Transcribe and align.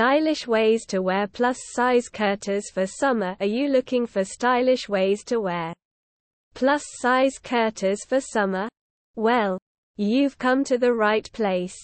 Stylish 0.00 0.46
ways 0.46 0.86
to 0.86 1.02
wear 1.02 1.26
plus-size 1.26 2.08
kurtas 2.08 2.72
for 2.72 2.86
summer 2.86 3.36
Are 3.38 3.44
you 3.44 3.68
looking 3.68 4.06
for 4.06 4.24
stylish 4.24 4.88
ways 4.88 5.22
to 5.24 5.40
wear 5.40 5.74
plus-size 6.54 7.38
kurtas 7.38 7.98
for 8.08 8.18
summer? 8.18 8.70
Well, 9.16 9.58
you've 9.98 10.38
come 10.38 10.64
to 10.64 10.78
the 10.78 10.94
right 10.94 11.30
place. 11.34 11.76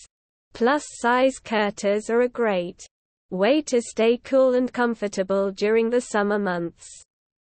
Plus-size 0.55 1.35
kurtas 1.45 2.09
are 2.09 2.23
a 2.23 2.29
great 2.31 2.87
way 3.29 3.61
to 3.61 3.83
stay 3.83 4.17
cool 4.17 4.55
and 4.55 4.73
comfortable 4.73 5.51
during 5.51 5.91
the 5.91 6.01
summer 6.01 6.39
months. 6.39 6.89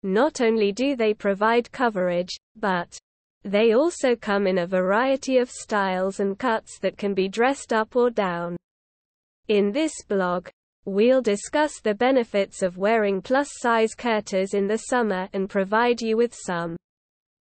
Not 0.03 0.41
only 0.41 0.73
do 0.73 0.97
they 0.97 1.13
provide 1.13 1.71
coverage, 1.71 2.35
but 2.57 2.97
they 3.45 3.75
also 3.75 4.17
come 4.17 4.47
in 4.47 4.57
a 4.57 4.67
variety 4.67 5.37
of 5.37 5.51
styles 5.51 6.19
and 6.19 6.39
cuts 6.39 6.79
that 6.79 6.97
can 6.97 7.13
be 7.13 7.29
dressed 7.29 7.75
up 7.75 7.95
or 7.95 8.09
down. 8.09 8.57
In 9.49 9.73
this 9.73 9.93
blog, 10.09 10.49
we'll 10.85 11.23
discuss 11.23 11.81
the 11.81 11.95
benefits 11.95 12.63
of 12.63 12.77
wearing 12.77 13.23
plus-size 13.23 13.95
kurtas 13.95 14.55
in 14.55 14.67
the 14.67 14.79
summer 14.79 15.29
and 15.33 15.49
provide 15.49 16.01
you 16.01 16.17
with 16.17 16.35
some 16.35 16.77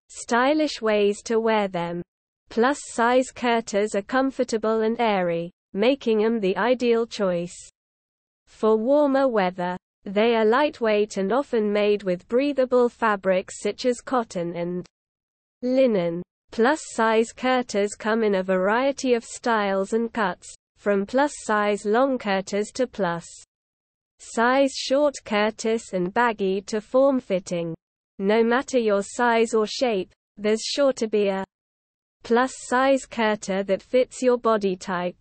stylish 0.09 0.81
ways 0.81 1.21
to 1.23 1.39
wear 1.39 1.67
them. 1.67 2.01
Plus-size 2.49 3.31
kurtas 3.31 3.95
are 3.95 4.01
comfortable 4.01 4.81
and 4.81 4.99
airy, 4.99 5.51
making 5.73 6.23
them 6.23 6.39
the 6.39 6.57
ideal 6.57 7.05
choice 7.05 7.55
for 8.47 8.75
warmer 8.75 9.27
weather. 9.27 9.77
They 10.03 10.35
are 10.35 10.45
lightweight 10.45 11.17
and 11.17 11.31
often 11.31 11.71
made 11.71 12.03
with 12.03 12.27
breathable 12.27 12.89
fabrics 12.89 13.61
such 13.61 13.85
as 13.85 14.01
cotton 14.01 14.55
and 14.55 14.85
linen. 15.61 16.23
Plus-size 16.51 17.31
kurtas 17.33 17.89
come 17.97 18.23
in 18.23 18.35
a 18.35 18.43
variety 18.43 19.13
of 19.13 19.23
styles 19.23 19.93
and 19.93 20.11
cuts, 20.11 20.55
from 20.79 21.05
plus-size 21.05 21.85
long 21.85 22.17
kurtas 22.17 22.71
to 22.73 22.87
plus-size 22.87 24.73
short 24.73 25.13
kurtas 25.25 25.91
and 25.91 26.13
baggy 26.13 26.61
to 26.61 26.79
form-fitting. 26.79 27.75
No 28.17 28.43
matter 28.43 28.79
your 28.79 29.03
size 29.03 29.53
or 29.53 29.67
shape, 29.67 30.11
there's 30.37 30.61
sure 30.61 30.93
to 30.93 31.07
be 31.07 31.27
a 31.27 31.43
plus-size 32.23 33.05
kurta 33.05 33.65
that 33.67 33.81
fits 33.81 34.21
your 34.21 34.37
body 34.37 34.77
type. 34.77 35.17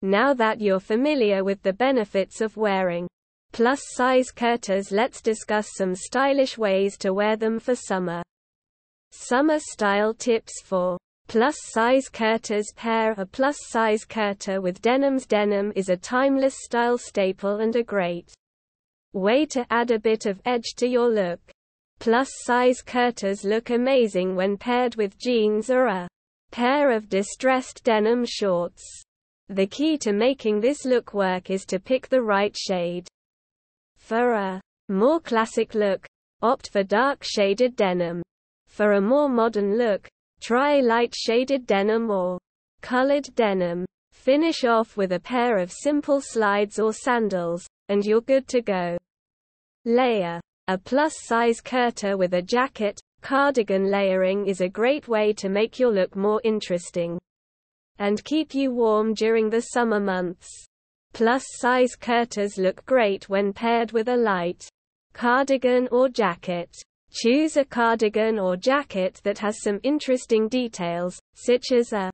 Now 0.00 0.32
that 0.32 0.62
you're 0.62 0.80
familiar 0.80 1.44
with 1.44 1.62
the 1.62 1.74
benefits 1.74 2.40
of 2.40 2.56
wearing 2.56 3.06
plus-size 3.52 4.32
kurtas 4.34 4.90
let's 4.90 5.20
discuss 5.20 5.68
some 5.76 5.94
stylish 5.94 6.56
ways 6.56 6.96
to 6.96 7.12
wear 7.12 7.36
them 7.36 7.60
for 7.60 7.74
summer. 7.74 8.22
Summer 9.10 9.58
style 9.58 10.14
tips 10.14 10.62
for 10.64 10.96
Plus-size 11.28 12.08
kurtas 12.10 12.66
pair 12.76 13.12
A 13.12 13.24
plus-size 13.24 14.04
kurta 14.04 14.60
with 14.60 14.82
denims 14.82 15.24
Denim 15.24 15.72
is 15.74 15.88
a 15.88 15.96
timeless 15.96 16.54
style 16.62 16.98
staple 16.98 17.60
and 17.60 17.74
a 17.74 17.82
great 17.82 18.34
way 19.14 19.46
to 19.46 19.66
add 19.70 19.90
a 19.90 19.98
bit 19.98 20.26
of 20.26 20.42
edge 20.44 20.74
to 20.76 20.86
your 20.86 21.08
look. 21.08 21.40
Plus-size 22.00 22.82
kurtas 22.82 23.44
look 23.44 23.70
amazing 23.70 24.36
when 24.36 24.56
paired 24.56 24.96
with 24.96 25.18
jeans 25.18 25.70
or 25.70 25.86
a 25.86 26.08
pair 26.50 26.90
of 26.90 27.08
distressed 27.08 27.82
denim 27.84 28.24
shorts. 28.26 28.82
The 29.48 29.66
key 29.66 29.98
to 29.98 30.12
making 30.12 30.60
this 30.60 30.84
look 30.84 31.14
work 31.14 31.50
is 31.50 31.64
to 31.66 31.78
pick 31.78 32.08
the 32.08 32.22
right 32.22 32.56
shade. 32.56 33.08
For 33.96 34.32
a 34.32 34.60
more 34.88 35.20
classic 35.20 35.74
look, 35.74 36.06
opt 36.42 36.70
for 36.70 36.82
dark 36.82 37.22
shaded 37.22 37.76
denim. 37.76 38.22
For 38.66 38.92
a 38.92 39.00
more 39.00 39.28
modern 39.28 39.78
look, 39.78 40.08
Try 40.42 40.80
light 40.80 41.14
shaded 41.14 41.68
denim 41.68 42.10
or 42.10 42.36
colored 42.80 43.28
denim. 43.36 43.86
Finish 44.10 44.64
off 44.64 44.96
with 44.96 45.12
a 45.12 45.20
pair 45.20 45.58
of 45.58 45.70
simple 45.70 46.20
slides 46.20 46.80
or 46.80 46.92
sandals, 46.92 47.64
and 47.88 48.04
you're 48.04 48.20
good 48.20 48.48
to 48.48 48.60
go. 48.60 48.98
Layer. 49.84 50.40
A 50.66 50.76
plus-size 50.76 51.60
kurta 51.60 52.18
with 52.18 52.34
a 52.34 52.42
jacket, 52.42 53.00
cardigan 53.20 53.88
layering 53.88 54.46
is 54.48 54.60
a 54.60 54.68
great 54.68 55.06
way 55.06 55.32
to 55.34 55.48
make 55.48 55.78
your 55.78 55.92
look 55.92 56.16
more 56.16 56.40
interesting 56.42 57.20
and 57.98 58.24
keep 58.24 58.52
you 58.52 58.72
warm 58.72 59.14
during 59.14 59.48
the 59.48 59.60
summer 59.60 60.00
months. 60.00 60.48
Plus-size 61.12 61.94
kurtas 61.94 62.58
look 62.58 62.84
great 62.84 63.28
when 63.28 63.52
paired 63.52 63.92
with 63.92 64.08
a 64.08 64.16
light 64.16 64.68
cardigan 65.12 65.86
or 65.92 66.08
jacket. 66.08 66.74
Choose 67.14 67.58
a 67.58 67.64
cardigan 67.64 68.38
or 68.38 68.56
jacket 68.56 69.20
that 69.22 69.38
has 69.38 69.60
some 69.60 69.80
interesting 69.82 70.48
details, 70.48 71.20
such 71.34 71.70
as 71.70 71.92
a 71.92 72.10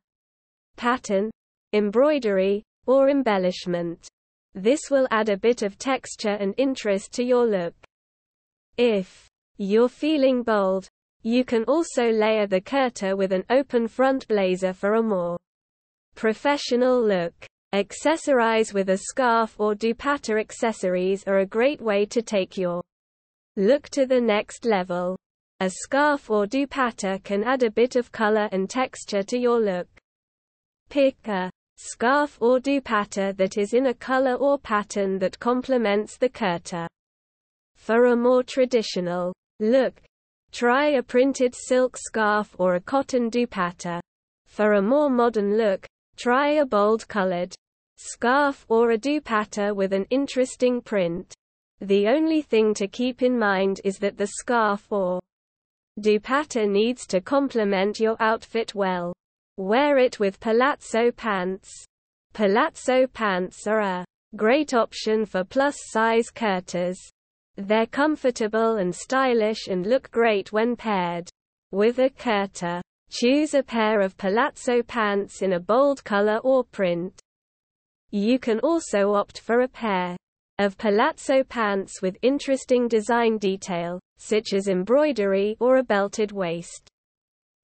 pattern, 0.77 1.31
embroidery, 1.73 2.65
or 2.87 3.09
embellishment. 3.09 4.09
This 4.55 4.81
will 4.91 5.07
add 5.13 5.29
a 5.29 5.37
bit 5.37 5.63
of 5.63 5.79
texture 5.79 6.37
and 6.41 6.53
interest 6.57 7.13
to 7.13 7.23
your 7.23 7.47
look. 7.47 7.75
If 8.77 9.29
you're 9.57 9.89
feeling 9.89 10.43
bold, 10.43 10.89
you 11.23 11.45
can 11.45 11.63
also 11.65 12.11
layer 12.11 12.49
the 12.49 12.61
kurta 12.61 13.17
with 13.17 13.33
an 13.33 13.45
open 13.51 13.87
front 13.87 14.27
blazer 14.27 14.73
for 14.73 14.95
a 14.95 15.03
more 15.03 15.39
professional 16.17 17.01
look. 17.01 17.35
Accessorize 17.73 18.73
with 18.73 18.89
a 18.89 18.97
scarf 18.97 19.55
or 19.61 19.75
dupatta 19.75 20.41
accessories 20.41 21.23
are 21.29 21.39
a 21.39 21.47
great 21.47 21.81
way 21.81 22.07
to 22.07 22.23
take 22.23 22.57
your 22.57 22.83
Look 23.59 23.89
to 23.89 24.07
the 24.07 24.21
next 24.21 24.65
level. 24.65 25.17
A 25.59 25.69
scarf 25.69 26.31
or 26.31 26.47
dupatta 26.47 27.21
can 27.25 27.43
add 27.43 27.65
a 27.65 27.73
bit 27.73 27.97
of 27.97 28.13
color 28.13 28.49
and 28.53 28.71
texture 28.71 29.25
to 29.25 29.37
your 29.37 29.59
look. 29.59 29.89
Pick 30.91 31.17
a 31.27 31.51
scarf 31.77 32.39
or 32.41 32.61
dupatta 32.61 33.37
that 33.37 33.59
is 33.59 33.75
in 33.75 33.87
a 33.87 33.95
color 33.95 34.37
or 34.37 34.61
pattern 34.61 35.19
that 35.19 35.41
complements 35.41 36.17
the 36.17 36.29
kurta. 36.29 36.87
For 37.75 38.07
a 38.07 38.17
more 38.17 38.45
traditional 38.45 39.35
look, 39.59 40.01
try 40.53 40.91
a 40.91 41.03
printed 41.03 41.53
silk 41.57 41.97
scarf 41.97 42.55
or 42.61 42.77
a 42.77 42.81
cotton 42.81 43.29
dupatta. 43.29 43.99
For 44.47 44.75
a 44.75 44.83
more 44.83 45.11
modern 45.11 45.59
look, 45.59 45.85
try 46.17 46.51
a 46.51 46.65
bold 46.65 47.09
colored 47.09 47.57
scarf 47.97 48.65
or 48.69 48.93
a 48.93 48.97
dupatta 48.97 49.75
with 49.75 49.93
an 49.93 50.07
interesting 50.11 50.81
print. 50.81 51.35
The 51.81 52.09
only 52.09 52.43
thing 52.43 52.75
to 52.75 52.89
keep 52.89 53.22
in 53.22 53.39
mind 53.39 53.81
is 53.84 53.99
that 53.99 54.16
the 54.16 54.27
scarf 54.27 54.91
or 54.91 55.21
dupatta 56.00 56.69
needs 56.69 57.06
to 57.06 57.21
complement 57.21 58.00
your 58.00 58.16
outfit 58.19 58.75
well. 58.75 59.12
Wear 59.56 59.99
it 59.99 60.19
with 60.19 60.41
palazzo 60.41 61.12
pants. 61.12 61.71
Palazzo 62.33 63.06
pants 63.06 63.67
are 63.69 63.81
a 63.81 64.05
great 64.34 64.75
option 64.75 65.25
for 65.25 65.44
plus-size 65.44 66.31
kurtas. 66.31 66.99
They're 67.56 67.87
comfortable 67.87 68.77
and 68.77 68.94
stylish 68.94 69.69
and 69.69 69.87
look 69.87 70.11
great 70.11 70.53
when 70.53 70.75
paired 70.75 71.28
with 71.71 71.99
a 72.00 72.11
kurta. 72.11 72.81
Choose 73.11 73.55
a 73.55 73.62
pair 73.62 74.00
of 74.00 74.17
palazzo 74.17 74.83
pants 74.83 75.43
in 75.43 75.53
a 75.53 75.61
bold 75.61 76.03
color 76.05 76.38
or 76.38 76.65
print. 76.65 77.21
You 78.11 78.38
can 78.38 78.59
also 78.61 79.15
opt 79.15 79.41
for 79.41 79.61
a 79.61 79.69
pair 79.69 80.17
of 80.59 80.77
palazzo 80.77 81.45
pants 81.45 82.03
with 82.03 82.17
interesting 82.23 82.89
design 82.89 83.39
detail, 83.39 84.01
such 84.19 84.53
as 84.53 84.69
embroidery 84.69 85.57
or 85.61 85.77
a 85.77 85.83
belted 85.83 86.33
waist. 86.33 86.89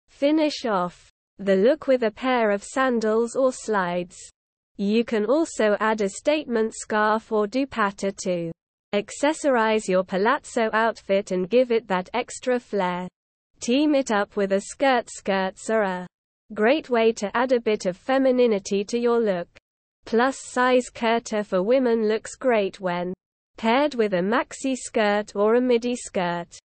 Finish 0.09 0.65
off 0.65 1.09
the 1.37 1.55
look 1.55 1.87
with 1.87 2.03
a 2.03 2.11
pair 2.11 2.51
of 2.51 2.63
sandals 2.63 3.35
or 3.35 3.53
slides. 3.53 4.17
You 4.77 5.03
can 5.03 5.25
also 5.25 5.77
add 5.79 6.01
a 6.01 6.09
statement 6.09 6.73
scarf 6.75 7.31
or 7.31 7.47
dupatta 7.47 8.15
to 8.23 8.51
accessorize 8.93 9.87
your 9.87 10.03
palazzo 10.03 10.69
outfit 10.73 11.31
and 11.31 11.49
give 11.49 11.71
it 11.71 11.87
that 11.87 12.09
extra 12.13 12.59
flair. 12.59 13.07
Team 13.59 13.93
it 13.93 14.09
up 14.09 14.35
with 14.35 14.53
a 14.53 14.61
skirt 14.61 15.09
skirts 15.09 15.69
are 15.69 15.83
a 15.83 16.07
great 16.53 16.89
way 16.89 17.11
to 17.11 17.29
add 17.37 17.51
a 17.51 17.59
bit 17.59 17.85
of 17.85 17.97
femininity 17.97 18.83
to 18.85 18.97
your 18.97 19.19
look. 19.19 19.58
Plus-size 20.05 20.89
kurta 20.89 21.45
for 21.45 21.61
women 21.61 22.07
looks 22.07 22.35
great 22.35 22.79
when 22.79 23.13
paired 23.57 23.95
with 23.95 24.13
a 24.13 24.21
maxi 24.21 24.75
skirt 24.75 25.35
or 25.35 25.55
a 25.55 25.61
midi 25.61 25.95
skirt. 25.95 26.57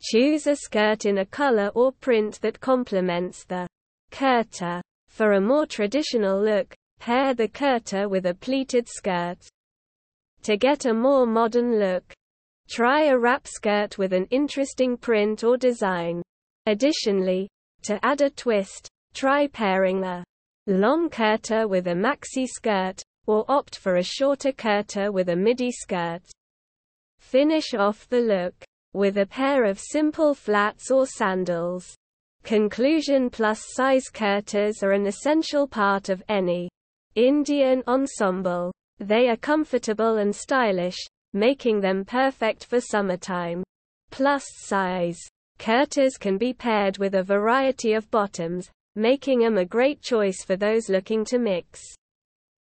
Choose 0.00 0.46
a 0.46 0.56
skirt 0.56 1.06
in 1.06 1.18
a 1.18 1.26
color 1.26 1.70
or 1.74 1.92
print 1.92 2.40
that 2.42 2.60
complements 2.60 3.44
the 3.44 3.66
kurta. 4.10 4.80
For 5.08 5.32
a 5.32 5.40
more 5.40 5.66
traditional 5.66 6.42
look, 6.42 6.74
pair 6.98 7.34
the 7.34 7.48
kurta 7.48 8.08
with 8.08 8.26
a 8.26 8.34
pleated 8.34 8.88
skirt. 8.88 9.38
To 10.42 10.56
get 10.56 10.86
a 10.86 10.94
more 10.94 11.26
modern 11.26 11.78
look, 11.78 12.12
try 12.70 13.04
a 13.04 13.18
wrap 13.18 13.46
skirt 13.46 13.98
with 13.98 14.12
an 14.12 14.26
interesting 14.30 14.96
print 14.96 15.44
or 15.44 15.56
design. 15.56 16.22
Additionally, 16.66 17.48
to 17.82 17.98
add 18.04 18.20
a 18.20 18.30
twist, 18.30 18.88
try 19.14 19.46
pairing 19.48 20.04
a 20.04 20.24
long 20.66 21.10
kurta 21.10 21.68
with 21.68 21.86
a 21.88 21.94
maxi 21.94 22.46
skirt, 22.46 23.02
or 23.26 23.44
opt 23.48 23.76
for 23.76 23.96
a 23.96 24.02
shorter 24.02 24.52
kurta 24.52 25.12
with 25.12 25.28
a 25.28 25.36
midi 25.36 25.70
skirt. 25.70 26.22
Finish 27.18 27.74
off 27.74 28.08
the 28.08 28.20
look 28.20 28.54
with 28.94 29.18
a 29.18 29.26
pair 29.26 29.64
of 29.64 29.80
simple 29.80 30.34
flats 30.34 30.90
or 30.90 31.06
sandals. 31.06 31.96
Conclusion 32.44 33.30
plus 33.30 33.62
size 33.74 34.10
kurtas 34.12 34.82
are 34.82 34.92
an 34.92 35.06
essential 35.06 35.66
part 35.66 36.08
of 36.08 36.22
any 36.28 36.68
Indian 37.14 37.82
ensemble. 37.86 38.72
They 38.98 39.28
are 39.28 39.36
comfortable 39.36 40.18
and 40.18 40.34
stylish, 40.34 40.98
making 41.32 41.80
them 41.80 42.04
perfect 42.04 42.64
for 42.66 42.80
summertime. 42.80 43.62
Plus 44.10 44.44
size. 44.58 45.20
Kurtas 45.58 46.18
can 46.18 46.38
be 46.38 46.52
paired 46.52 46.98
with 46.98 47.14
a 47.14 47.22
variety 47.22 47.92
of 47.94 48.10
bottoms, 48.10 48.68
making 48.96 49.40
them 49.40 49.58
a 49.58 49.64
great 49.64 50.02
choice 50.02 50.44
for 50.44 50.56
those 50.56 50.88
looking 50.88 51.24
to 51.24 51.38
mix 51.38 51.80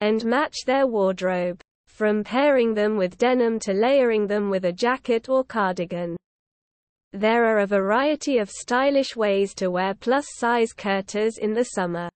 and 0.01 0.25
match 0.25 0.65
their 0.67 0.87
wardrobe, 0.87 1.61
from 1.87 2.25
pairing 2.25 2.73
them 2.73 2.97
with 2.97 3.19
denim 3.19 3.59
to 3.59 3.73
layering 3.75 4.27
them 4.27 4.49
with 4.49 4.65
a 4.65 4.73
jacket 4.73 5.29
or 5.29 5.45
cardigan. 5.45 6.17
There 7.13 7.45
are 7.45 7.59
a 7.59 7.67
variety 7.67 8.39
of 8.39 8.49
stylish 8.49 9.17
ways 9.17 9.53
to 9.55 9.71
wear 9.71 9.95
plus-size 9.95 10.73
kurtas 10.73 11.39
in 11.39 11.53
the 11.53 11.65
summer. 11.65 12.09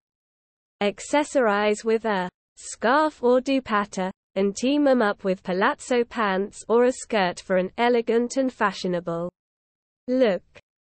Accessorize 0.83 1.85
with 1.85 2.05
a 2.05 2.31
scarf 2.57 3.23
or 3.23 3.41
dupatta, 3.41 4.11
and 4.37 4.57
team 4.57 4.85
them 4.85 5.03
up 5.03 5.25
with 5.25 5.43
palazzo 5.43 6.05
pants 6.05 6.65
or 6.69 6.85
a 6.85 6.93
skirt 6.93 7.41
for 7.41 7.57
an 7.57 7.71
elegant 7.77 8.37
and 8.37 8.53
fashionable 8.53 9.31
look. 10.09 10.43